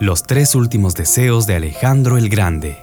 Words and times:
Los 0.00 0.22
tres 0.22 0.54
últimos 0.54 0.94
deseos 0.94 1.46
de 1.46 1.56
Alejandro 1.56 2.16
el 2.16 2.30
Grande. 2.30 2.78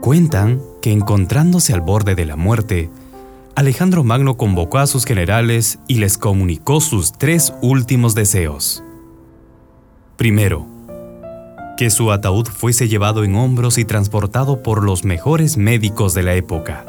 Cuentan 0.00 0.60
que 0.82 0.90
encontrándose 0.90 1.72
al 1.72 1.80
borde 1.80 2.16
de 2.16 2.26
la 2.26 2.34
muerte, 2.34 2.90
Alejandro 3.54 4.02
Magno 4.02 4.36
convocó 4.36 4.78
a 4.78 4.88
sus 4.88 5.04
generales 5.04 5.78
y 5.86 5.98
les 5.98 6.18
comunicó 6.18 6.80
sus 6.80 7.12
tres 7.12 7.54
últimos 7.62 8.16
deseos. 8.16 8.82
Primero, 10.16 10.66
que 11.78 11.88
su 11.88 12.10
ataúd 12.10 12.48
fuese 12.48 12.88
llevado 12.88 13.22
en 13.22 13.36
hombros 13.36 13.78
y 13.78 13.84
transportado 13.84 14.64
por 14.64 14.82
los 14.82 15.04
mejores 15.04 15.56
médicos 15.56 16.14
de 16.14 16.24
la 16.24 16.34
época. 16.34 16.84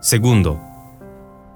Segundo, 0.00 0.60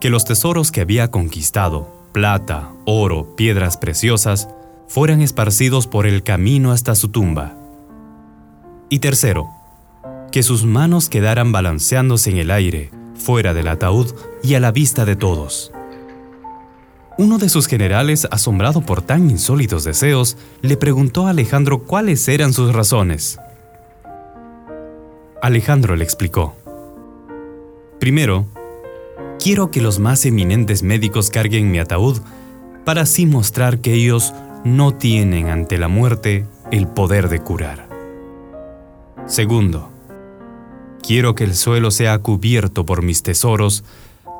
que 0.00 0.10
los 0.10 0.24
tesoros 0.24 0.72
que 0.72 0.80
había 0.80 1.12
conquistado, 1.12 1.99
plata, 2.12 2.70
oro, 2.86 3.36
piedras 3.36 3.76
preciosas, 3.76 4.48
fueran 4.88 5.20
esparcidos 5.20 5.86
por 5.86 6.06
el 6.06 6.22
camino 6.22 6.72
hasta 6.72 6.94
su 6.94 7.08
tumba. 7.08 7.56
Y 8.88 8.98
tercero, 8.98 9.48
que 10.32 10.42
sus 10.42 10.64
manos 10.64 11.08
quedaran 11.08 11.52
balanceándose 11.52 12.30
en 12.30 12.38
el 12.38 12.50
aire, 12.50 12.90
fuera 13.14 13.54
del 13.54 13.68
ataúd 13.68 14.12
y 14.42 14.54
a 14.54 14.60
la 14.60 14.72
vista 14.72 15.04
de 15.04 15.16
todos. 15.16 15.72
Uno 17.18 17.38
de 17.38 17.48
sus 17.48 17.66
generales, 17.66 18.26
asombrado 18.30 18.80
por 18.80 19.02
tan 19.02 19.28
insólitos 19.28 19.84
deseos, 19.84 20.36
le 20.62 20.76
preguntó 20.76 21.26
a 21.26 21.30
Alejandro 21.30 21.80
cuáles 21.84 22.26
eran 22.28 22.52
sus 22.52 22.72
razones. 22.72 23.38
Alejandro 25.42 25.96
le 25.96 26.04
explicó. 26.04 26.56
Primero, 27.98 28.46
quiero 29.40 29.70
que 29.70 29.80
los 29.80 29.98
más 29.98 30.26
eminentes 30.26 30.82
médicos 30.82 31.30
carguen 31.30 31.70
mi 31.70 31.78
ataúd 31.78 32.20
para 32.84 33.02
así 33.02 33.24
mostrar 33.26 33.80
que 33.80 33.94
ellos 33.94 34.34
no 34.64 34.94
tienen 34.94 35.48
ante 35.48 35.78
la 35.78 35.88
muerte 35.88 36.46
el 36.70 36.86
poder 36.86 37.28
de 37.30 37.40
curar. 37.40 37.88
Segundo, 39.26 39.90
quiero 41.02 41.34
que 41.34 41.44
el 41.44 41.54
suelo 41.54 41.90
sea 41.90 42.18
cubierto 42.18 42.84
por 42.84 43.02
mis 43.02 43.22
tesoros 43.22 43.82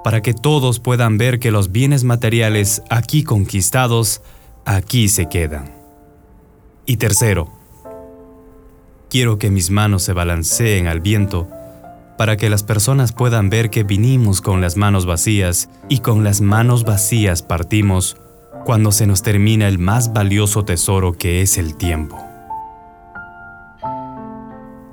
para 0.05 0.21
que 0.21 0.35
todos 0.35 0.81
puedan 0.81 1.17
ver 1.17 1.39
que 1.39 1.51
los 1.51 1.73
bienes 1.73 2.05
materiales 2.05 2.83
aquí 2.91 3.23
conquistados, 3.23 4.21
aquí 4.65 5.09
se 5.09 5.29
quedan. 5.29 5.73
Y 6.85 6.97
tercero, 6.97 7.51
quiero 9.09 9.39
que 9.39 9.51
mis 9.51 9.71
manos 9.71 10.03
se 10.03 10.13
balanceen 10.13 10.87
al 10.87 11.01
viento 11.01 11.49
para 12.21 12.37
que 12.37 12.51
las 12.51 12.63
personas 12.63 13.13
puedan 13.13 13.49
ver 13.49 13.71
que 13.71 13.83
vinimos 13.83 14.43
con 14.43 14.61
las 14.61 14.77
manos 14.77 15.07
vacías 15.07 15.71
y 15.89 16.01
con 16.01 16.23
las 16.23 16.43
manos 16.43 16.85
vacías 16.85 17.41
partimos 17.41 18.19
cuando 18.67 18.93
se 18.93 19.07
nos 19.07 19.23
termina 19.23 19.67
el 19.67 19.79
más 19.79 20.13
valioso 20.13 20.63
tesoro 20.67 21.15
que 21.15 21.41
es 21.41 21.57
el 21.57 21.77
tiempo. 21.77 22.23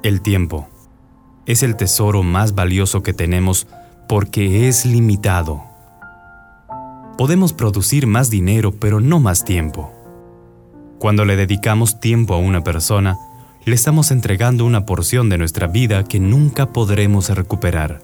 El 0.03 0.22
tiempo 0.22 0.70
es 1.45 1.64
el 1.64 1.75
tesoro 1.75 2.23
más 2.23 2.55
valioso 2.55 3.03
que 3.03 3.11
tenemos 3.11 3.67
porque 4.08 4.70
es 4.70 4.86
limitado. 4.86 5.66
Podemos 7.17 7.52
producir 7.52 8.08
más 8.08 8.30
dinero 8.30 8.72
pero 8.72 9.02
no 9.02 9.20
más 9.20 9.44
tiempo. 9.44 9.92
Cuando 10.98 11.25
le 11.25 11.36
dedicamos 11.36 12.00
tiempo 12.00 12.36
a 12.36 12.38
una 12.38 12.64
persona, 12.64 13.17
le 13.68 13.76
estamos 13.76 14.12
entregando 14.12 14.64
una 14.64 14.86
porción 14.86 15.28
de 15.28 15.38
nuestra 15.38 15.68
vida 15.68 16.06
que 16.06 16.22
nunca 16.22 16.72
podremos 16.72 17.28
recuperar. 17.28 18.00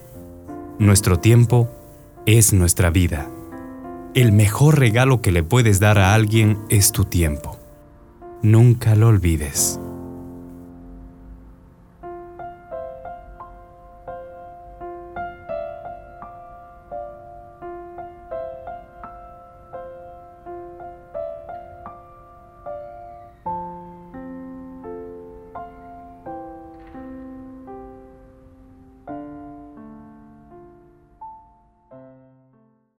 Nuestro 0.78 1.20
tiempo 1.20 1.70
es 2.26 2.52
nuestra 2.52 2.90
vida. 2.90 3.30
El 4.14 4.34
mejor 4.34 4.78
regalo 4.78 5.22
que 5.22 5.32
le 5.32 5.42
puedes 5.42 5.80
dar 5.80 6.00
a 6.00 6.14
alguien 6.16 6.58
es 6.68 6.92
tu 6.92 7.06
tiempo. 7.06 7.58
Nunca 8.42 8.96
lo 8.96 9.08
olvides. 9.08 9.80